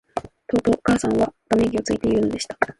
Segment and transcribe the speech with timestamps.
[0.47, 2.57] と、お母さんは溜息をついて言うのでした。